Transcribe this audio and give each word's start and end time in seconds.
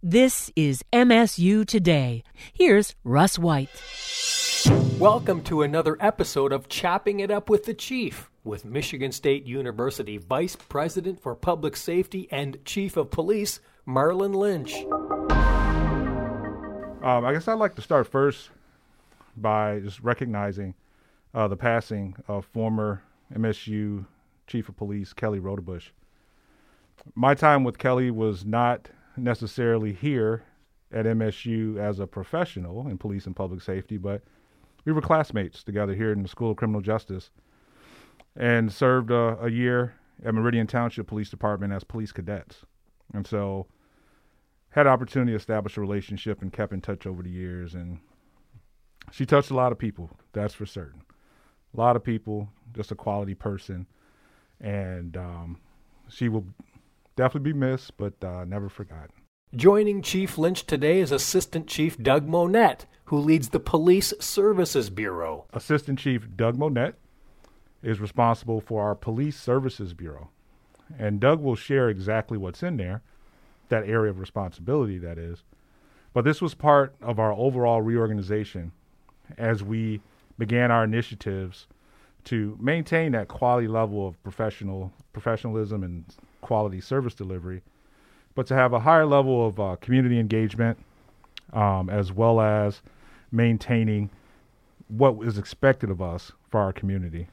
This 0.00 0.52
is 0.54 0.84
MSU 0.92 1.66
Today. 1.66 2.22
Here's 2.52 2.94
Russ 3.02 3.36
White. 3.36 3.82
Welcome 4.96 5.42
to 5.42 5.62
another 5.62 5.96
episode 5.98 6.52
of 6.52 6.68
Chopping 6.68 7.18
It 7.18 7.32
Up 7.32 7.50
with 7.50 7.64
the 7.64 7.74
Chief 7.74 8.30
with 8.44 8.64
Michigan 8.64 9.10
State 9.10 9.44
University 9.44 10.16
Vice 10.16 10.54
President 10.54 11.20
for 11.20 11.34
Public 11.34 11.74
Safety 11.74 12.28
and 12.30 12.64
Chief 12.64 12.96
of 12.96 13.10
Police, 13.10 13.58
Marlon 13.88 14.36
Lynch. 14.36 14.72
Um, 17.02 17.24
I 17.24 17.32
guess 17.32 17.48
I'd 17.48 17.54
like 17.54 17.74
to 17.74 17.82
start 17.82 18.06
first 18.06 18.50
by 19.36 19.80
just 19.80 19.98
recognizing 19.98 20.74
uh, 21.34 21.48
the 21.48 21.56
passing 21.56 22.14
of 22.28 22.44
former 22.44 23.02
MSU 23.34 24.06
Chief 24.46 24.68
of 24.68 24.76
Police 24.76 25.12
Kelly 25.12 25.40
Rodebush. 25.40 25.86
My 27.16 27.34
time 27.34 27.64
with 27.64 27.78
Kelly 27.78 28.12
was 28.12 28.44
not 28.44 28.90
necessarily 29.20 29.92
here 29.92 30.44
at 30.92 31.06
MSU 31.06 31.78
as 31.78 31.98
a 31.98 32.06
professional 32.06 32.88
in 32.88 32.98
police 32.98 33.26
and 33.26 33.36
public 33.36 33.60
safety, 33.60 33.96
but 33.96 34.22
we 34.84 34.92
were 34.92 35.02
classmates 35.02 35.62
together 35.62 35.94
here 35.94 36.12
in 36.12 36.22
the 36.22 36.28
School 36.28 36.52
of 36.52 36.56
Criminal 36.56 36.80
Justice 36.80 37.30
and 38.36 38.72
served 38.72 39.10
a, 39.10 39.38
a 39.42 39.50
year 39.50 39.94
at 40.24 40.34
Meridian 40.34 40.66
Township 40.66 41.06
Police 41.06 41.28
Department 41.28 41.72
as 41.72 41.84
police 41.84 42.12
cadets. 42.12 42.64
And 43.12 43.26
so 43.26 43.66
had 44.70 44.86
opportunity 44.86 45.32
to 45.32 45.36
establish 45.36 45.76
a 45.76 45.80
relationship 45.80 46.42
and 46.42 46.52
kept 46.52 46.72
in 46.72 46.80
touch 46.80 47.06
over 47.06 47.22
the 47.22 47.30
years. 47.30 47.74
And 47.74 47.98
she 49.10 49.26
touched 49.26 49.50
a 49.50 49.54
lot 49.54 49.72
of 49.72 49.78
people, 49.78 50.10
that's 50.32 50.54
for 50.54 50.66
certain. 50.66 51.02
A 51.74 51.76
lot 51.76 51.96
of 51.96 52.04
people, 52.04 52.48
just 52.74 52.92
a 52.92 52.94
quality 52.94 53.34
person. 53.34 53.86
And 54.60 55.16
um, 55.16 55.58
she 56.08 56.28
will 56.28 56.46
definitely 57.16 57.52
be 57.52 57.58
missed, 57.58 57.96
but 57.96 58.14
uh, 58.22 58.44
never 58.44 58.68
forgotten. 58.68 59.17
Joining 59.56 60.02
Chief 60.02 60.36
Lynch 60.36 60.66
today 60.66 61.00
is 61.00 61.10
Assistant 61.10 61.66
Chief 61.66 61.96
Doug 61.96 62.28
Monette, 62.28 62.84
who 63.06 63.18
leads 63.18 63.48
the 63.48 63.58
Police 63.58 64.12
Services 64.20 64.90
Bureau. 64.90 65.46
Assistant 65.54 65.98
Chief 65.98 66.28
Doug 66.36 66.58
Monette 66.58 66.96
is 67.82 67.98
responsible 67.98 68.60
for 68.60 68.82
our 68.82 68.94
Police 68.94 69.40
Services 69.40 69.94
Bureau. 69.94 70.28
And 70.98 71.18
Doug 71.18 71.40
will 71.40 71.56
share 71.56 71.88
exactly 71.88 72.36
what's 72.36 72.62
in 72.62 72.76
there, 72.76 73.00
that 73.70 73.88
area 73.88 74.10
of 74.10 74.20
responsibility, 74.20 74.98
that 74.98 75.16
is. 75.16 75.44
But 76.12 76.26
this 76.26 76.42
was 76.42 76.52
part 76.52 76.94
of 77.00 77.18
our 77.18 77.32
overall 77.32 77.80
reorganization 77.80 78.72
as 79.38 79.62
we 79.62 80.02
began 80.36 80.70
our 80.70 80.84
initiatives 80.84 81.68
to 82.24 82.58
maintain 82.60 83.12
that 83.12 83.28
quality 83.28 83.66
level 83.66 84.06
of 84.06 84.22
professional 84.22 84.92
professionalism 85.14 85.82
and 85.82 86.04
quality 86.42 86.82
service 86.82 87.14
delivery, 87.14 87.62
but 88.38 88.46
to 88.46 88.54
have 88.54 88.72
a 88.72 88.78
higher 88.78 89.04
level 89.04 89.44
of 89.44 89.58
uh, 89.58 89.74
community 89.80 90.16
engagement, 90.16 90.78
um, 91.52 91.90
as 91.90 92.12
well 92.12 92.40
as 92.40 92.82
maintaining 93.32 94.10
what 94.86 95.16
is 95.26 95.38
expected 95.38 95.90
of 95.90 96.00
us 96.00 96.30
for 96.48 96.60
our 96.60 96.72
community. 96.72 97.26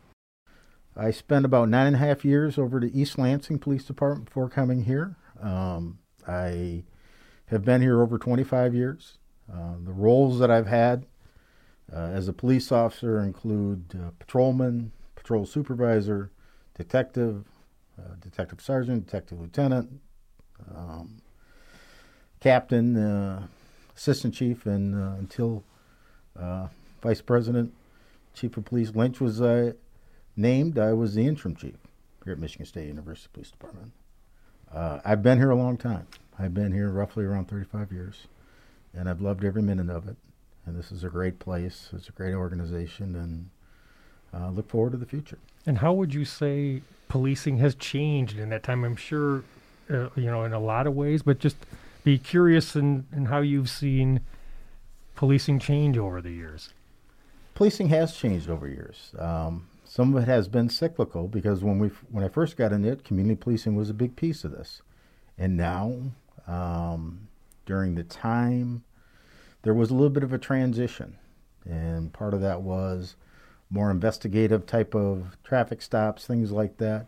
I 0.98 1.12
spent 1.12 1.46
about 1.46 1.70
nine 1.70 1.86
and 1.86 1.96
a 1.98 2.00
half 2.00 2.26
years 2.26 2.58
over 2.58 2.80
to 2.80 2.92
East 2.92 3.20
Lansing 3.20 3.60
Police 3.60 3.84
Department 3.84 4.26
before 4.26 4.50
coming 4.50 4.86
here. 4.86 5.16
Um, 5.40 6.00
I 6.28 6.86
have 7.50 7.64
been 7.64 7.84
here 7.84 8.02
over 8.02 8.18
25 8.18 8.74
years. 8.74 9.20
Uh, 9.48 9.76
the 9.84 9.94
roles 9.94 10.40
that 10.40 10.50
I've 10.50 10.66
had 10.66 11.06
uh, 11.94 11.98
as 11.98 12.28
a 12.28 12.34
police 12.34 12.72
officer 12.72 13.22
include 13.22 13.94
uh, 13.94 14.10
patrolman, 14.18 14.92
patrol 15.14 15.46
supervisor, 15.46 16.32
detective, 16.76 17.46
uh, 17.96 18.16
detective 18.20 18.60
sergeant, 18.60 19.06
detective 19.06 19.40
lieutenant, 19.40 20.02
um, 20.76 21.22
captain, 22.40 22.98
uh, 22.98 23.48
assistant 23.96 24.34
chief, 24.34 24.66
and 24.66 24.96
uh, 24.96 25.16
until 25.18 25.64
vice 27.02 27.22
president, 27.22 27.74
chief 28.34 28.58
of 28.58 28.66
police 28.66 28.94
Lynch 28.96 29.20
was 29.20 29.42
named, 30.36 30.78
I 30.78 30.94
was 30.94 31.16
the 31.16 31.26
interim 31.26 31.56
chief 31.56 31.76
here 32.24 32.34
at 32.34 32.40
Michigan 32.40 32.66
State 32.66 32.88
University 32.88 33.30
Police 33.32 33.52
Department. 33.52 33.92
Uh, 34.74 35.00
I've 35.06 35.24
been 35.24 35.38
here 35.38 35.52
a 35.52 35.56
long 35.56 35.78
time. 35.78 36.08
I've 36.38 36.54
been 36.54 36.74
here 36.74 36.90
roughly 36.90 37.24
around 37.24 37.48
35 37.48 37.92
years, 37.92 38.28
and 38.94 39.08
I've 39.08 39.22
loved 39.22 39.46
every 39.46 39.62
minute 39.62 39.90
of 39.90 40.08
it. 40.08 40.18
And 40.66 40.78
this 40.78 40.92
is 40.92 41.04
a 41.04 41.10
great 41.10 41.40
place. 41.40 41.90
It's 41.94 42.10
a 42.10 42.12
great 42.12 42.34
organization, 42.34 43.16
and 43.16 43.50
uh, 44.34 44.50
look 44.50 44.68
forward 44.68 44.92
to 44.92 44.98
the 44.98 45.06
future. 45.06 45.38
And 45.66 45.78
how 45.78 45.94
would 45.94 46.14
you 46.14 46.26
say 46.26 46.82
policing 47.08 47.58
has 47.60 47.76
changed 47.76 48.38
in 48.38 48.50
that 48.50 48.64
time? 48.64 48.84
I'm 48.84 48.96
sure, 48.96 49.44
uh, 49.90 50.10
you 50.16 50.26
know, 50.26 50.44
in 50.44 50.54
a 50.54 50.60
lot 50.60 50.88
of 50.88 50.96
ways, 50.96 51.22
but 51.24 51.40
just 51.40 51.58
be 52.04 52.18
curious 52.18 52.76
in, 52.76 53.06
in 53.12 53.26
how 53.26 53.40
you've 53.40 53.70
seen 53.70 54.22
policing 55.16 55.60
change 55.60 55.98
over 55.98 56.22
the 56.22 56.32
years. 56.32 56.70
Policing 57.56 57.88
has 57.90 58.16
changed 58.16 58.50
over 58.50 58.68
years. 58.68 59.14
Um, 59.18 59.68
some 59.86 60.14
of 60.14 60.24
it 60.24 60.28
has 60.28 60.48
been 60.48 60.70
cyclical 60.70 61.28
because 61.28 61.64
when 61.64 61.80
we 61.80 61.88
when 62.12 62.24
I 62.24 62.28
first 62.28 62.58
got 62.58 62.74
into 62.74 62.90
it, 62.90 63.06
community 63.06 63.36
policing 63.36 63.76
was 63.76 63.90
a 63.90 63.94
big 63.94 64.16
piece 64.16 64.44
of 64.44 64.52
this, 64.52 64.82
and 65.38 65.56
now 65.56 65.94
um, 66.48 67.28
during 67.66 67.96
the 67.96 68.04
time 68.04 68.84
there 69.62 69.74
was 69.74 69.90
a 69.90 69.94
little 69.94 70.10
bit 70.10 70.24
of 70.24 70.34
a 70.34 70.38
transition, 70.38 71.18
and 71.64 72.12
part 72.12 72.34
of 72.34 72.42
that 72.42 72.62
was 72.62 73.16
more 73.70 73.90
investigative 73.90 74.66
type 74.66 74.94
of 74.94 75.38
traffic 75.44 75.82
stops, 75.82 76.28
things 76.28 76.52
like 76.52 76.78
that. 76.78 77.08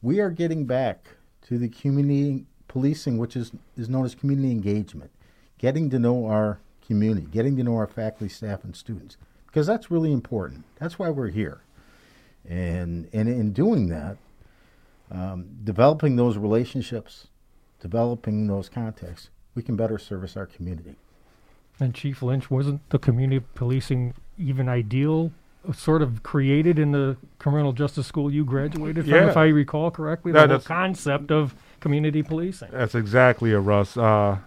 We 0.00 0.18
are 0.20 0.30
getting 0.30 0.64
back 0.64 1.06
to 1.48 1.58
the 1.58 1.68
community 1.68 2.46
policing, 2.68 3.18
which 3.18 3.36
is 3.36 3.52
is 3.76 3.88
known 3.88 4.04
as 4.04 4.14
community 4.14 4.50
engagement, 4.50 5.10
getting 5.58 5.90
to 5.90 5.98
know 5.98 6.26
our 6.26 6.58
community, 6.86 7.26
getting 7.30 7.56
to 7.56 7.62
know 7.62 7.76
our 7.76 7.86
faculty, 7.86 8.28
staff, 8.28 8.64
and 8.64 8.76
students, 8.76 9.16
because 9.46 9.66
that's 9.66 9.90
really 9.90 10.12
important. 10.12 10.64
That's 10.78 10.98
why 10.98 11.10
we're 11.10 11.28
here. 11.28 11.62
And, 12.48 13.08
and 13.12 13.28
in 13.28 13.52
doing 13.52 13.88
that, 13.88 14.16
um, 15.10 15.46
developing 15.62 16.16
those 16.16 16.36
relationships, 16.36 17.28
developing 17.80 18.46
those 18.46 18.68
contacts, 18.68 19.30
we 19.54 19.62
can 19.62 19.76
better 19.76 19.98
service 19.98 20.36
our 20.36 20.46
community. 20.46 20.96
And 21.78 21.94
Chief 21.94 22.22
Lynch, 22.22 22.50
wasn't 22.50 22.88
the 22.90 22.98
community 22.98 23.44
policing 23.54 24.14
even 24.38 24.68
ideal, 24.68 25.32
sort 25.74 26.02
of 26.02 26.22
created 26.22 26.78
in 26.78 26.92
the 26.92 27.16
criminal 27.38 27.72
justice 27.72 28.06
school 28.06 28.32
you 28.32 28.44
graduated 28.44 29.04
from, 29.04 29.14
yeah. 29.14 29.30
if 29.30 29.36
I 29.36 29.46
recall 29.46 29.90
correctly? 29.90 30.32
The 30.32 30.46
whole 30.46 30.58
concept 30.58 31.30
of 31.30 31.54
community 31.80 32.22
policing. 32.22 32.70
That's 32.72 32.94
exactly 32.94 33.52
a 33.52 33.60
Russ. 33.60 33.96
Uh, 33.96 34.38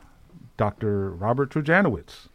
Dr. 0.58 1.12
Robert 1.12 1.50
Trojanowicz. 1.50 2.28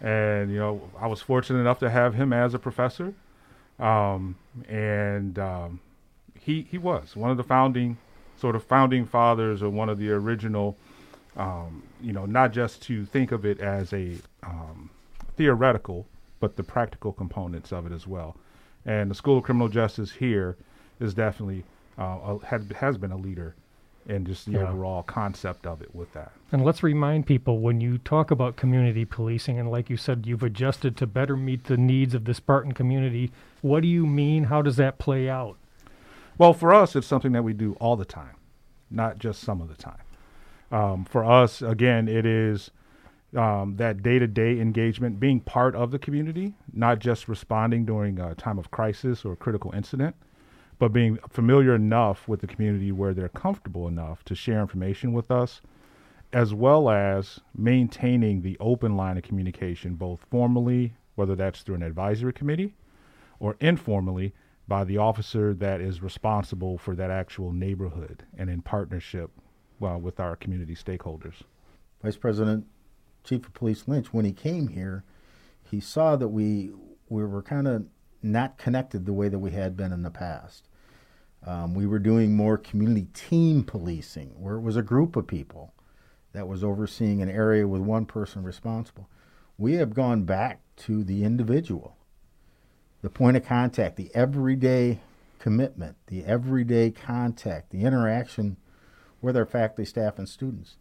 And, 0.00 0.50
you 0.50 0.58
know, 0.58 0.90
I 1.00 1.06
was 1.06 1.20
fortunate 1.20 1.60
enough 1.60 1.78
to 1.80 1.90
have 1.90 2.14
him 2.14 2.32
as 2.32 2.54
a 2.54 2.58
professor. 2.58 3.14
Um, 3.78 4.36
and 4.68 5.38
um, 5.38 5.80
he 6.40 6.66
he 6.68 6.78
was 6.78 7.14
one 7.14 7.30
of 7.30 7.36
the 7.36 7.44
founding 7.44 7.96
sort 8.36 8.56
of 8.56 8.64
founding 8.64 9.04
fathers 9.04 9.62
or 9.62 9.70
one 9.70 9.88
of 9.88 9.98
the 9.98 10.10
original 10.10 10.76
um, 11.36 11.82
you 12.00 12.12
know 12.12 12.26
not 12.26 12.52
just 12.52 12.82
to 12.82 13.04
think 13.06 13.30
of 13.30 13.44
it 13.44 13.60
as 13.60 13.92
a 13.92 14.16
um, 14.42 14.90
theoretical 15.36 16.06
but 16.40 16.56
the 16.56 16.62
practical 16.62 17.12
components 17.12 17.72
of 17.72 17.86
it 17.86 17.92
as 17.92 18.06
well 18.06 18.36
and 18.88 19.10
the 19.10 19.14
school 19.14 19.38
of 19.38 19.44
criminal 19.44 19.68
justice 19.68 20.10
here 20.12 20.56
is 20.98 21.14
definitely 21.14 21.64
uh, 21.98 22.02
a, 22.42 22.46
had, 22.46 22.72
has 22.72 22.96
been 22.96 23.12
a 23.12 23.16
leader 23.16 23.54
in 24.06 24.24
just 24.24 24.46
the 24.46 24.52
yeah. 24.52 24.66
overall 24.66 25.02
concept 25.02 25.66
of 25.66 25.82
it 25.82 25.94
with 25.94 26.10
that. 26.14 26.32
And 26.50 26.64
let's 26.64 26.82
remind 26.82 27.26
people 27.26 27.58
when 27.58 27.80
you 27.82 27.98
talk 27.98 28.30
about 28.30 28.56
community 28.56 29.04
policing, 29.04 29.58
and 29.58 29.70
like 29.70 29.90
you 29.90 29.98
said, 29.98 30.26
you've 30.26 30.42
adjusted 30.42 30.96
to 30.96 31.06
better 31.06 31.36
meet 31.36 31.64
the 31.64 31.76
needs 31.76 32.14
of 32.14 32.24
the 32.24 32.32
Spartan 32.32 32.72
community. 32.72 33.30
What 33.60 33.82
do 33.82 33.88
you 33.88 34.06
mean? 34.06 34.44
How 34.44 34.62
does 34.62 34.76
that 34.76 34.98
play 34.98 35.28
out? 35.28 35.56
Well, 36.38 36.54
for 36.54 36.72
us, 36.72 36.96
it's 36.96 37.06
something 37.06 37.32
that 37.32 37.42
we 37.42 37.52
do 37.52 37.76
all 37.80 37.96
the 37.96 38.06
time, 38.06 38.36
not 38.90 39.18
just 39.18 39.42
some 39.42 39.60
of 39.60 39.68
the 39.68 39.74
time. 39.74 40.00
Um, 40.70 41.04
for 41.04 41.24
us, 41.24 41.60
again, 41.60 42.08
it 42.08 42.24
is 42.24 42.70
um, 43.36 43.76
that 43.76 44.02
day 44.02 44.18
to 44.18 44.26
day 44.26 44.60
engagement, 44.60 45.20
being 45.20 45.40
part 45.40 45.74
of 45.74 45.90
the 45.90 45.98
community, 45.98 46.54
not 46.72 46.98
just 46.98 47.28
responding 47.28 47.84
during 47.84 48.18
a 48.18 48.34
time 48.34 48.58
of 48.58 48.70
crisis 48.70 49.24
or 49.24 49.36
critical 49.36 49.72
incident 49.74 50.14
but 50.78 50.92
being 50.92 51.18
familiar 51.28 51.74
enough 51.74 52.28
with 52.28 52.40
the 52.40 52.46
community 52.46 52.92
where 52.92 53.12
they're 53.12 53.28
comfortable 53.28 53.88
enough 53.88 54.24
to 54.24 54.34
share 54.34 54.60
information 54.60 55.12
with 55.12 55.30
us, 55.30 55.60
as 56.32 56.54
well 56.54 56.88
as 56.88 57.40
maintaining 57.56 58.42
the 58.42 58.56
open 58.60 58.96
line 58.96 59.16
of 59.16 59.24
communication, 59.24 59.94
both 59.94 60.20
formally, 60.30 60.94
whether 61.16 61.34
that's 61.34 61.62
through 61.62 61.74
an 61.74 61.82
advisory 61.82 62.32
committee, 62.32 62.74
or 63.40 63.56
informally 63.60 64.32
by 64.68 64.84
the 64.84 64.98
officer 64.98 65.54
that 65.54 65.80
is 65.80 66.02
responsible 66.02 66.78
for 66.78 66.94
that 66.94 67.10
actual 67.10 67.52
neighborhood 67.52 68.24
and 68.36 68.50
in 68.50 68.60
partnership 68.62 69.30
well, 69.80 69.98
with 69.98 70.18
our 70.20 70.36
community 70.36 70.74
stakeholders. 70.74 71.34
Vice 72.02 72.16
President, 72.16 72.66
Chief 73.28 73.46
of 73.46 73.52
Police 73.52 73.86
Lynch, 73.86 74.12
when 74.12 74.24
he 74.24 74.32
came 74.32 74.68
here, 74.68 75.04
he 75.62 75.80
saw 75.80 76.16
that 76.16 76.28
we 76.28 76.70
we 77.10 77.24
were 77.24 77.42
kind 77.42 77.68
of 77.68 77.84
not 78.22 78.56
connected 78.56 79.04
the 79.04 79.12
way 79.12 79.28
that 79.28 79.38
we 79.38 79.50
had 79.50 79.76
been 79.76 79.92
in 79.92 80.02
the 80.02 80.10
past. 80.10 80.68
Um, 81.46 81.74
we 81.74 81.86
were 81.86 81.98
doing 81.98 82.34
more 82.34 82.56
community 82.56 83.08
team 83.14 83.64
policing, 83.64 84.30
where 84.40 84.56
it 84.56 84.62
was 84.62 84.76
a 84.76 84.82
group 84.82 85.14
of 85.14 85.26
people, 85.26 85.72
that 86.32 86.48
was 86.48 86.64
overseeing 86.64 87.22
an 87.22 87.28
area 87.28 87.66
with 87.66 87.80
one 87.82 88.06
person 88.06 88.42
responsible. 88.42 89.08
We 89.56 89.74
have 89.74 89.94
gone 89.94 90.24
back 90.24 90.60
to 90.78 91.04
the 91.04 91.24
individual, 91.24 91.96
the 93.02 93.10
point 93.10 93.36
of 93.36 93.44
contact, 93.44 93.96
the 93.96 94.10
everyday 94.14 95.00
commitment, 95.38 95.96
the 96.06 96.24
everyday 96.24 96.90
contact, 96.90 97.70
the 97.70 97.84
interaction 97.84 98.56
with 99.20 99.36
our 99.36 99.46
faculty, 99.46 99.84
staff, 99.84 100.18
and 100.18 100.28
students 100.28 100.76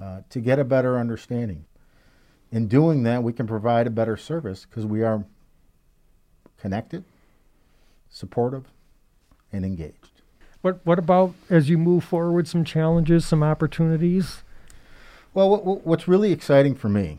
uh, 0.00 0.20
to 0.30 0.40
get 0.40 0.58
a 0.58 0.64
better 0.64 0.98
understanding. 0.98 1.64
In 2.52 2.66
doing 2.66 3.04
that, 3.04 3.22
we 3.22 3.32
can 3.32 3.46
provide 3.46 3.86
a 3.86 3.90
better 3.90 4.16
service 4.16 4.66
because 4.68 4.84
we 4.84 5.02
are 5.02 5.24
connected, 6.58 7.04
supportive, 8.08 8.64
and 9.52 9.64
engaged. 9.64 10.22
What 10.62 10.84
What 10.84 10.98
about 10.98 11.34
as 11.48 11.70
you 11.70 11.78
move 11.78 12.04
forward? 12.04 12.48
Some 12.48 12.64
challenges, 12.64 13.24
some 13.24 13.42
opportunities. 13.42 14.42
Well, 15.32 15.48
what, 15.48 15.86
what's 15.86 16.08
really 16.08 16.32
exciting 16.32 16.74
for 16.74 16.88
me 16.88 17.18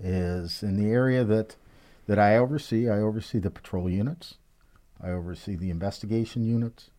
is 0.00 0.62
in 0.62 0.76
the 0.76 0.90
area 0.90 1.24
that 1.24 1.56
that 2.06 2.18
I 2.18 2.36
oversee. 2.36 2.88
I 2.88 2.98
oversee 2.98 3.38
the 3.38 3.50
patrol 3.50 3.90
units, 3.90 4.36
I 5.02 5.10
oversee 5.10 5.56
the 5.56 5.70
investigation 5.70 6.44
units, 6.44 6.90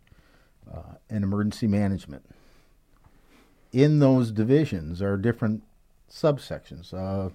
uh, 0.71 0.95
and 1.09 1.23
emergency 1.23 1.67
management. 1.67 2.25
In 3.71 3.99
those 3.99 4.31
divisions 4.31 5.01
are 5.01 5.17
different 5.17 5.63
subsections. 6.11 6.93
Uh, 6.93 7.29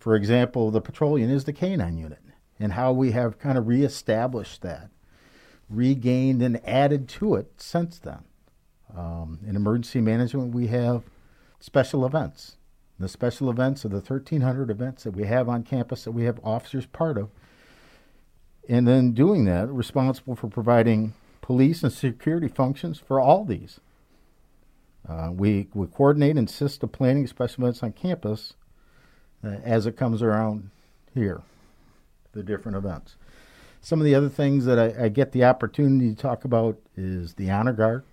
for 0.00 0.16
example, 0.16 0.70
the 0.70 0.80
patrol 0.80 1.18
unit 1.18 1.36
is 1.36 1.44
the 1.44 1.52
canine 1.52 1.98
unit, 1.98 2.22
and 2.58 2.72
how 2.72 2.90
we 2.90 3.12
have 3.12 3.38
kind 3.38 3.58
of 3.58 3.68
reestablished 3.68 4.62
that, 4.62 4.88
regained 5.68 6.42
and 6.42 6.66
added 6.66 7.06
to 7.10 7.34
it 7.34 7.52
since 7.58 7.98
then. 7.98 8.24
Um, 8.96 9.40
in 9.46 9.56
emergency 9.56 10.00
management, 10.00 10.54
we 10.54 10.68
have 10.68 11.02
special 11.60 12.06
events. 12.06 12.56
The 12.98 13.08
special 13.08 13.50
events 13.50 13.84
are 13.84 13.88
the 13.88 13.96
1,300 13.96 14.70
events 14.70 15.04
that 15.04 15.12
we 15.12 15.26
have 15.26 15.50
on 15.50 15.64
campus 15.64 16.04
that 16.04 16.12
we 16.12 16.24
have 16.24 16.40
officers 16.42 16.86
part 16.86 17.18
of. 17.18 17.28
And 18.68 18.88
then 18.88 19.12
doing 19.12 19.44
that, 19.44 19.68
responsible 19.68 20.34
for 20.34 20.48
providing 20.48 21.12
police 21.42 21.82
and 21.82 21.92
security 21.92 22.48
functions 22.48 22.98
for 22.98 23.20
all 23.20 23.44
these. 23.44 23.80
Uh, 25.06 25.30
we, 25.30 25.68
we 25.74 25.86
coordinate 25.86 26.38
and 26.38 26.48
assist 26.48 26.80
the 26.80 26.86
planning 26.86 27.24
of 27.24 27.30
special 27.30 27.64
events 27.64 27.82
on 27.82 27.92
campus 27.92 28.54
as 29.42 29.86
it 29.86 29.96
comes 29.96 30.22
around 30.22 30.70
here, 31.14 31.42
the 32.32 32.42
different 32.42 32.76
events. 32.76 33.16
Some 33.80 34.00
of 34.00 34.04
the 34.04 34.14
other 34.14 34.28
things 34.28 34.66
that 34.66 34.78
I, 34.78 35.04
I 35.04 35.08
get 35.08 35.32
the 35.32 35.44
opportunity 35.44 36.14
to 36.14 36.20
talk 36.20 36.44
about 36.44 36.78
is 36.96 37.34
the 37.34 37.50
honor 37.50 37.72
guard. 37.72 38.04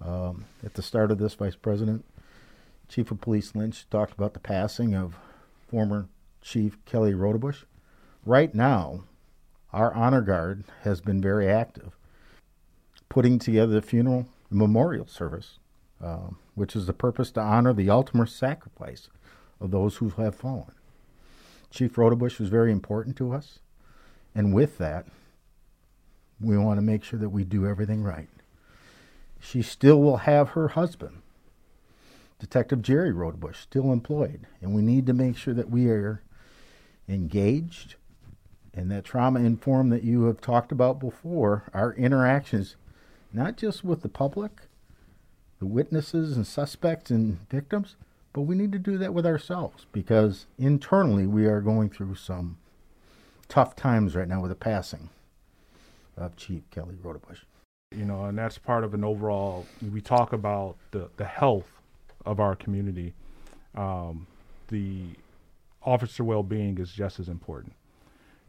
Um, 0.00 0.44
at 0.64 0.74
the 0.74 0.82
start 0.82 1.10
of 1.10 1.18
this, 1.18 1.34
Vice 1.34 1.56
President, 1.56 2.04
Chief 2.88 3.10
of 3.10 3.20
Police 3.20 3.54
Lynch 3.54 3.88
talked 3.90 4.12
about 4.12 4.34
the 4.34 4.40
passing 4.40 4.94
of 4.94 5.16
former 5.68 6.08
Chief 6.42 6.82
Kelly 6.84 7.12
Rodebush. 7.12 7.64
Right 8.24 8.54
now, 8.54 9.04
our 9.72 9.92
honor 9.94 10.20
guard 10.20 10.64
has 10.82 11.00
been 11.00 11.20
very 11.20 11.48
active, 11.48 11.96
putting 13.08 13.38
together 13.38 13.72
the 13.72 13.82
funeral 13.82 14.26
memorial 14.50 15.06
service, 15.06 15.58
uh, 16.02 16.28
which 16.54 16.76
is 16.76 16.86
the 16.86 16.92
purpose 16.92 17.30
to 17.32 17.40
honor 17.40 17.72
the 17.72 17.90
ultimate 17.90 18.28
sacrifice 18.28 19.08
of 19.60 19.70
those 19.70 19.96
who 19.96 20.10
have 20.10 20.34
fallen. 20.34 20.72
Chief 21.70 21.94
Rodebush 21.94 22.38
was 22.38 22.48
very 22.48 22.72
important 22.72 23.16
to 23.16 23.32
us, 23.32 23.58
and 24.34 24.54
with 24.54 24.78
that, 24.78 25.06
we 26.40 26.56
want 26.58 26.78
to 26.78 26.82
make 26.82 27.02
sure 27.02 27.18
that 27.18 27.30
we 27.30 27.44
do 27.44 27.66
everything 27.66 28.02
right. 28.02 28.28
She 29.40 29.62
still 29.62 30.00
will 30.00 30.18
have 30.18 30.50
her 30.50 30.68
husband, 30.68 31.22
Detective 32.38 32.82
Jerry 32.82 33.12
Rodebush, 33.12 33.56
still 33.56 33.92
employed, 33.92 34.46
and 34.60 34.74
we 34.74 34.82
need 34.82 35.06
to 35.06 35.12
make 35.12 35.36
sure 35.36 35.54
that 35.54 35.70
we 35.70 35.88
are 35.88 36.22
engaged 37.08 37.96
and 38.74 38.90
that 38.90 39.04
trauma 39.04 39.40
informed 39.40 39.90
that 39.90 40.04
you 40.04 40.24
have 40.24 40.40
talked 40.40 40.70
about 40.70 41.00
before, 41.00 41.64
our 41.72 41.94
interactions, 41.94 42.76
not 43.32 43.56
just 43.56 43.82
with 43.82 44.02
the 44.02 44.08
public, 44.08 44.62
the 45.58 45.66
witnesses 45.66 46.36
and 46.36 46.46
suspects 46.46 47.10
and 47.10 47.48
victims, 47.48 47.96
but 48.36 48.42
we 48.42 48.54
need 48.54 48.70
to 48.70 48.78
do 48.78 48.98
that 48.98 49.14
with 49.14 49.24
ourselves 49.24 49.86
because 49.92 50.44
internally 50.58 51.26
we 51.26 51.46
are 51.46 51.62
going 51.62 51.88
through 51.88 52.14
some 52.14 52.58
tough 53.48 53.74
times 53.74 54.14
right 54.14 54.28
now 54.28 54.42
with 54.42 54.50
the 54.50 54.54
passing 54.54 55.08
of 56.18 56.36
Chief 56.36 56.62
Kelly 56.70 56.96
Rodebush. 57.02 57.38
You 57.96 58.04
know, 58.04 58.26
and 58.26 58.36
that's 58.36 58.58
part 58.58 58.84
of 58.84 58.92
an 58.92 59.04
overall. 59.04 59.64
We 59.90 60.02
talk 60.02 60.34
about 60.34 60.76
the 60.90 61.08
the 61.16 61.24
health 61.24 61.80
of 62.26 62.38
our 62.38 62.54
community. 62.54 63.14
Um, 63.74 64.26
the 64.68 65.04
officer 65.82 66.22
well-being 66.22 66.76
is 66.76 66.92
just 66.92 67.18
as 67.18 67.30
important. 67.30 67.72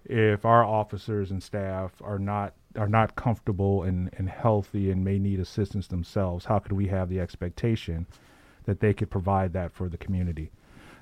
If 0.03 0.43
our 0.43 0.65
officers 0.65 1.31
and 1.31 1.41
staff 1.41 1.93
are 2.01 2.19
not 2.19 2.55
are 2.75 2.89
not 2.89 3.15
comfortable 3.15 3.83
and, 3.83 4.09
and 4.17 4.27
healthy 4.27 4.91
and 4.91 5.05
may 5.05 5.17
need 5.17 5.39
assistance 5.39 5.87
themselves, 5.87 6.43
how 6.43 6.59
could 6.59 6.73
we 6.73 6.87
have 6.87 7.07
the 7.07 7.21
expectation 7.21 8.05
that 8.67 8.79
they 8.79 8.93
could 8.93 9.09
provide 9.09 9.53
that 9.53 9.71
for 9.71 9.89
the 9.89 9.97
community? 9.97 10.51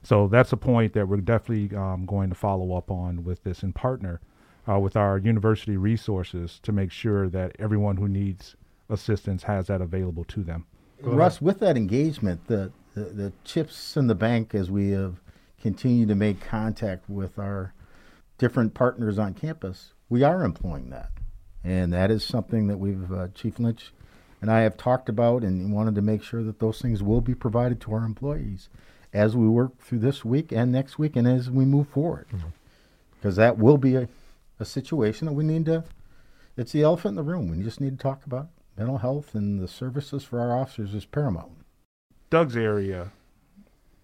So 0.04 0.28
that's 0.28 0.54
a 0.54 0.58
point 0.58 0.94
that 0.94 1.08
we're 1.08 1.18
definitely 1.18 1.76
um, 1.76 2.06
going 2.06 2.30
to 2.30 2.36
follow 2.36 2.78
up 2.78 2.90
on 2.90 3.24
with 3.24 3.44
this 3.44 3.64
and 3.64 3.76
partner 3.76 4.22
uh, 4.70 4.80
with 4.80 4.96
our 4.96 5.18
university 5.18 5.78
resources 5.78 6.60
to 6.64 6.72
make 6.72 6.92
sure 6.92 7.28
that 7.30 7.56
everyone 7.60 7.98
who 7.98 8.08
needs 8.08 8.56
assistance 8.90 9.44
has 9.44 9.68
that 9.68 9.82
available 9.82 10.24
to 10.26 10.44
them. 10.44 10.66
Russ, 11.02 11.42
with 11.42 11.60
that 11.60 11.76
engagement, 11.76 12.48
the, 12.48 12.72
the, 12.94 13.02
the 13.02 13.34
chips 13.44 13.98
in 13.98 14.08
the 14.08 14.16
bank 14.16 14.56
as 14.56 14.72
we 14.72 14.92
have 14.92 15.20
continued 15.60 16.08
to 16.10 16.16
make 16.16 16.40
contact 16.40 17.10
with 17.10 17.38
our 17.40 17.74
different 18.38 18.76
partners 18.76 19.18
on 19.18 19.34
campus, 19.34 19.94
we 20.08 20.22
are 20.22 20.44
employing 20.44 20.92
that. 20.92 21.10
And 21.64 21.92
that 21.94 22.12
is 22.12 22.24
something 22.24 22.68
that 22.68 22.78
we've, 22.78 23.12
uh, 23.12 23.30
Chief 23.34 23.58
Lynch 23.60 23.92
and 24.46 24.52
I 24.52 24.62
have 24.62 24.78
talked 24.78 25.10
about 25.10 25.42
and 25.42 25.74
wanted 25.74 25.96
to 25.96 26.04
make 26.04 26.22
sure 26.22 26.44
that 26.44 26.60
those 26.60 26.80
things 26.80 27.02
will 27.02 27.20
be 27.20 27.34
provided 27.34 27.82
to 27.82 27.94
our 27.94 28.06
employees 28.06 28.70
as 29.12 29.36
we 29.36 29.48
work 29.48 29.82
through 29.82 29.98
this 29.98 30.24
week 30.24 30.52
and 30.52 30.72
next 30.72 31.00
week 31.00 31.16
and 31.16 31.28
as 31.28 31.50
we 31.50 31.66
move 31.66 31.88
forward. 31.88 32.28
Mm-hmm. 32.28 32.50
Because 33.16 33.38
that 33.38 33.58
will 33.58 33.80
be 33.80 33.96
a, 33.96 34.08
a 34.60 34.66
situation 34.66 35.26
that 35.26 35.34
we 35.34 35.44
need 35.44 35.66
to, 35.66 35.84
it's 36.56 36.74
the 36.74 36.84
elephant 36.84 37.14
in 37.14 37.16
the 37.16 37.24
room. 37.24 37.50
We 37.50 37.64
just 37.64 37.82
need 37.82 37.98
to 37.98 38.04
talk 38.04 38.24
about 38.24 38.50
mental 38.78 39.00
health 39.00 39.34
and 39.34 39.60
the 39.60 39.68
services 39.68 40.24
for 40.24 40.40
our 40.40 40.56
officers 40.56 40.94
is 40.94 41.06
paramount. 41.06 41.54
Doug's 42.30 42.56
area 42.56 43.14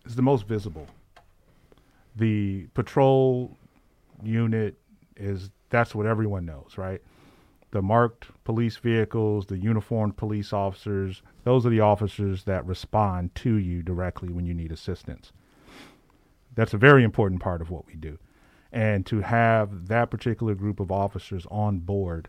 is 0.08 0.16
the 0.16 0.24
most 0.24 0.48
visible. 0.48 0.88
The 2.16 2.65
patrol 2.74 3.56
unit 4.24 4.75
is 5.15 5.51
that's 5.70 5.94
what 5.94 6.08
everyone 6.08 6.48
knows, 6.48 6.80
right? 6.80 7.00
The 7.72 7.82
marked 7.82 8.28
police 8.44 8.78
vehicles, 8.78 9.46
the 9.46 9.58
uniformed 9.58 10.18
police 10.18 10.51
officers, 10.51 11.22
those 11.44 11.66
are 11.66 11.70
the 11.70 11.80
officers 11.80 12.44
that 12.44 12.66
respond 12.66 13.34
to 13.36 13.56
you 13.56 13.82
directly 13.82 14.30
when 14.30 14.46
you 14.46 14.54
need 14.54 14.72
assistance. 14.72 15.32
That's 16.54 16.74
a 16.74 16.78
very 16.78 17.04
important 17.04 17.42
part 17.42 17.62
of 17.62 17.70
what 17.70 17.88
we 17.88 17.96
do. 17.96 18.18
And 18.74 19.06
to 19.06 19.22
have 19.22 19.88
that 19.88 20.12
particular 20.12 20.54
group 20.54 20.80
of 20.80 20.92
officers 20.92 21.46
on 21.50 21.80
board 21.80 22.28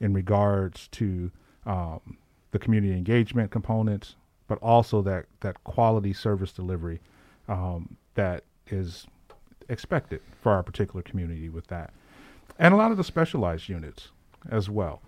in 0.00 0.14
regards 0.14 0.88
to 0.88 1.30
um, 1.66 2.16
the 2.50 2.58
community 2.58 2.94
engagement 2.94 3.50
components, 3.50 4.16
but 4.46 4.58
also 4.62 5.02
that, 5.02 5.26
that 5.40 5.62
quality 5.64 6.14
service 6.14 6.52
delivery 6.52 7.00
um, 7.46 7.96
that 8.14 8.44
is 8.68 9.06
expected 9.68 10.20
for 10.40 10.52
our 10.52 10.62
particular 10.62 11.02
community 11.02 11.50
with 11.50 11.66
that. 11.66 11.92
And 12.58 12.72
a 12.72 12.76
lot 12.76 12.90
of 12.90 12.96
the 12.96 13.04
specialized 13.04 13.68
units 13.68 14.08
as 14.50 14.68
well 14.68 15.02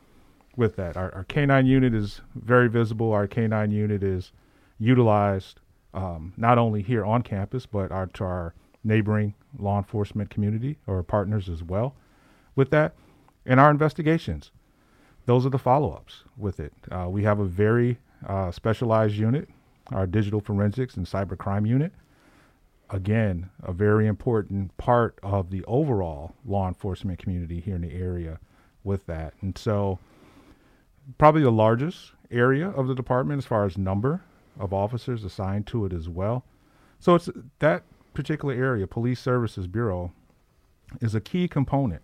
with 0.56 0.76
that. 0.76 0.96
Our, 0.96 1.14
our 1.14 1.24
K9 1.24 1.66
unit 1.66 1.94
is 1.94 2.20
very 2.34 2.68
visible. 2.68 3.12
Our 3.12 3.26
K9 3.26 3.72
unit 3.72 4.02
is 4.02 4.32
utilized 4.78 5.60
um, 5.94 6.32
not 6.36 6.58
only 6.58 6.82
here 6.82 7.04
on 7.04 7.22
campus, 7.22 7.66
but 7.66 7.90
our, 7.90 8.06
to 8.06 8.24
our 8.24 8.54
neighboring 8.84 9.34
law 9.58 9.78
enforcement 9.78 10.30
community 10.30 10.78
or 10.86 11.02
partners 11.02 11.48
as 11.48 11.62
well 11.62 11.94
with 12.56 12.70
that. 12.70 12.94
And 13.46 13.58
our 13.58 13.70
investigations, 13.70 14.50
those 15.26 15.46
are 15.46 15.50
the 15.50 15.58
follow 15.58 15.92
ups 15.92 16.24
with 16.36 16.60
it. 16.60 16.72
Uh, 16.90 17.08
we 17.08 17.24
have 17.24 17.40
a 17.40 17.44
very 17.44 17.98
uh, 18.26 18.50
specialized 18.50 19.14
unit, 19.14 19.48
our 19.92 20.06
digital 20.06 20.40
forensics 20.40 20.96
and 20.96 21.06
cybercrime 21.06 21.66
unit 21.66 21.92
again, 22.90 23.50
a 23.62 23.72
very 23.72 24.06
important 24.06 24.76
part 24.76 25.18
of 25.22 25.50
the 25.50 25.64
overall 25.64 26.34
law 26.44 26.68
enforcement 26.68 27.18
community 27.18 27.60
here 27.60 27.76
in 27.76 27.82
the 27.82 27.92
area 27.92 28.38
with 28.84 29.06
that. 29.06 29.34
And 29.40 29.56
so, 29.58 29.98
probably 31.18 31.42
the 31.42 31.50
largest 31.50 32.12
area 32.30 32.68
of 32.70 32.88
the 32.88 32.94
department 32.94 33.38
as 33.38 33.46
far 33.46 33.64
as 33.66 33.76
number 33.78 34.22
of 34.58 34.72
officers 34.72 35.24
assigned 35.24 35.66
to 35.68 35.84
it 35.86 35.92
as 35.92 36.08
well. 36.08 36.44
So, 36.98 37.14
it's 37.14 37.28
that 37.60 37.84
particular 38.14 38.54
area, 38.54 38.86
Police 38.86 39.20
Services 39.20 39.66
Bureau, 39.66 40.12
is 41.00 41.14
a 41.14 41.20
key 41.20 41.48
component 41.48 42.02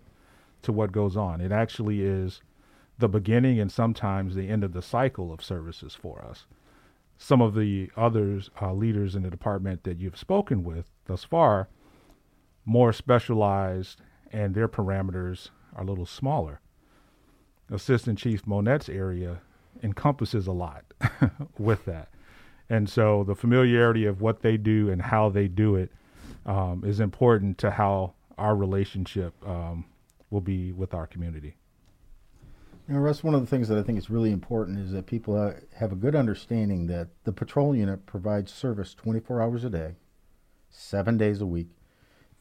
to 0.63 0.71
what 0.71 0.91
goes 0.91 1.17
on. 1.17 1.41
It 1.41 1.51
actually 1.51 2.01
is 2.03 2.41
the 2.97 3.09
beginning 3.09 3.59
and 3.59 3.71
sometimes 3.71 4.35
the 4.35 4.49
end 4.49 4.63
of 4.63 4.73
the 4.73 4.81
cycle 4.81 5.31
of 5.31 5.43
services 5.43 5.93
for 5.95 6.23
us. 6.25 6.45
some 7.17 7.41
of 7.41 7.55
the 7.55 7.89
others 7.97 8.49
uh, 8.61 8.73
leaders 8.73 9.15
in 9.15 9.23
the 9.23 9.29
department 9.29 9.83
that 9.83 9.99
you've 9.99 10.17
spoken 10.17 10.63
with 10.63 10.85
thus 11.05 11.23
far 11.23 11.67
more 12.65 12.93
specialized 12.93 14.01
and 14.31 14.53
their 14.53 14.67
parameters 14.67 15.49
are 15.75 15.83
a 15.83 15.85
little 15.85 16.05
smaller. 16.05 16.59
Assistant 17.69 18.17
Chief 18.17 18.45
Monette's 18.45 18.89
area 18.89 19.41
encompasses 19.83 20.47
a 20.47 20.51
lot 20.51 20.85
with 21.57 21.85
that. 21.85 22.09
And 22.69 22.89
so 22.89 23.23
the 23.23 23.35
familiarity 23.35 24.05
of 24.05 24.21
what 24.21 24.41
they 24.41 24.57
do 24.57 24.89
and 24.89 25.01
how 25.01 25.29
they 25.29 25.47
do 25.47 25.75
it 25.75 25.91
um, 26.45 26.83
is 26.85 26.99
important 26.99 27.57
to 27.59 27.71
how 27.71 28.13
our 28.37 28.55
relationship 28.55 29.33
um, 29.47 29.85
will 30.29 30.41
be 30.41 30.71
with 30.71 30.93
our 30.93 31.07
community. 31.07 31.55
You 32.87 32.93
know, 32.93 33.01
Russ, 33.01 33.23
one 33.23 33.33
of 33.35 33.41
the 33.41 33.47
things 33.47 33.67
that 33.67 33.77
I 33.77 33.83
think 33.83 33.97
is 33.97 34.09
really 34.09 34.31
important 34.31 34.79
is 34.79 34.91
that 34.91 35.07
people 35.07 35.53
have 35.75 35.91
a 35.91 35.95
good 35.95 36.15
understanding 36.15 36.87
that 36.87 37.09
the 37.25 37.33
patrol 37.33 37.75
unit 37.75 38.05
provides 38.05 38.53
service 38.53 38.93
24 38.93 39.41
hours 39.41 39.63
a 39.65 39.69
day, 39.69 39.95
seven 40.69 41.17
days 41.17 41.41
a 41.41 41.45
week, 41.45 41.67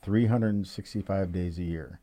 365 0.02 1.32
days 1.32 1.58
a 1.58 1.64
year. 1.64 2.00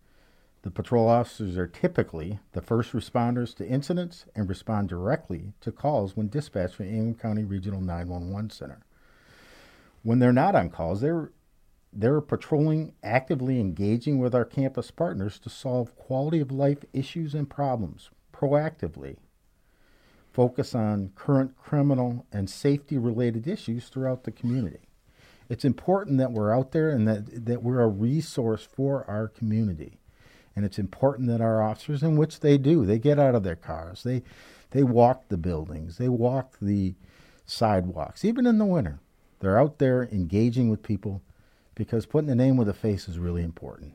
The 0.64 0.72
patrol 0.72 1.10
officers 1.10 1.58
are 1.58 1.68
typically 1.68 2.40
the 2.54 2.62
first 2.62 2.94
responders 2.94 3.54
to 3.58 3.68
incidents 3.68 4.26
and 4.34 4.48
respond 4.48 4.88
directly 4.88 5.52
to 5.60 5.74
calls 5.74 6.16
when 6.16 6.30
dispatched 6.30 6.76
from 6.76 6.88
Ingham 6.88 7.16
County 7.16 7.44
Regional 7.44 7.82
911 7.82 8.50
Center. 8.50 8.80
When 10.04 10.20
they're 10.20 10.32
not 10.34 10.56
on 10.56 10.70
calls, 10.70 11.02
they're 11.02 11.32
they're 11.96 12.22
patrolling, 12.22 12.94
actively 13.04 13.60
engaging 13.60 14.18
with 14.18 14.34
our 14.34 14.46
campus 14.46 14.90
partners 14.90 15.38
to 15.40 15.50
solve 15.50 15.96
quality 15.96 16.40
of 16.40 16.52
life 16.52 16.84
issues 16.92 17.36
and 17.36 17.48
problems 17.48 18.10
proactively. 18.34 19.18
Focus 20.32 20.74
on 20.74 21.12
current 21.14 21.56
criminal 21.56 22.26
and 22.32 22.50
safety 22.50 22.98
related 22.98 23.48
issues 23.48 23.90
throughout 23.90 24.24
the 24.24 24.32
community. 24.32 24.90
It's 25.50 25.66
important 25.66 26.18
that 26.18 26.32
we're 26.32 26.52
out 26.52 26.72
there 26.72 26.90
and 26.90 27.08
that, 27.08 27.46
that 27.46 27.62
we're 27.62 27.82
a 27.82 27.88
resource 27.88 28.64
for 28.64 29.08
our 29.08 29.28
community. 29.28 30.00
And 30.56 30.66
it's 30.66 30.80
important 30.80 31.28
that 31.30 31.42
our 31.42 31.64
officers, 31.64 32.04
in 32.04 32.16
which 32.16 32.40
they 32.40 32.58
do, 32.58 32.86
they 32.86 33.00
get 33.00 33.20
out 33.20 33.36
of 33.36 33.44
their 33.44 33.56
cars, 33.56 34.04
they, 34.04 34.22
they 34.72 34.84
walk 34.84 35.30
the 35.30 35.38
buildings, 35.38 35.98
they 35.98 36.10
walk 36.10 36.58
the 36.62 36.94
sidewalks, 37.46 38.24
even 38.24 38.46
in 38.46 38.58
the 38.58 38.66
winter. 38.66 39.00
They're 39.40 39.60
out 39.60 39.80
there 39.80 40.08
engaging 40.12 40.70
with 40.70 40.84
people 40.84 41.22
because 41.76 42.06
putting 42.06 42.30
a 42.30 42.36
name 42.36 42.56
with 42.56 42.70
a 42.70 42.74
face 42.74 43.10
is 43.10 43.18
really 43.20 43.44
important. 43.44 43.94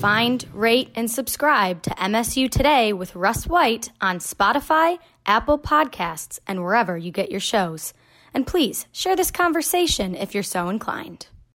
Find, 0.00 0.46
rate, 0.52 0.90
and 0.94 1.10
subscribe 1.10 1.82
to 1.82 1.90
MSU 1.90 2.50
Today 2.50 2.92
with 2.92 3.14
Russ 3.14 3.46
White 3.46 3.90
on 4.00 4.18
Spotify, 4.18 4.98
Apple 5.26 5.58
Podcasts, 5.58 6.38
and 6.46 6.62
wherever 6.62 6.96
you 6.96 7.12
get 7.12 7.30
your 7.30 7.40
shows. 7.40 7.92
And 8.34 8.46
please 8.46 8.86
share 8.92 9.14
this 9.14 9.30
conversation 9.30 10.14
if 10.14 10.34
you're 10.34 10.42
so 10.42 10.68
inclined. 10.68 11.26